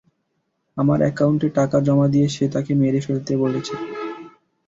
আমার 0.77 0.99
অ্যাকাউন্টে 1.01 1.47
টাকা 1.57 1.77
জমা 1.81 2.07
দিয়ে 2.07 2.27
সে 2.29 2.45
তাকে 2.53 2.71
মেরে 2.75 2.99
ফেলতে 3.01 3.33
বলেছে। 3.43 3.73